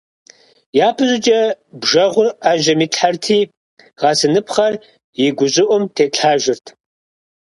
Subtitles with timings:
[0.87, 1.41] ЯпэщӀыкӀэ
[1.79, 3.39] бжэгъур Ӏэжьэм итлъхьэрти,
[3.99, 4.73] гъэсыныпхъэр
[5.23, 6.65] и гущӀыӀум тетлъхьэжырт.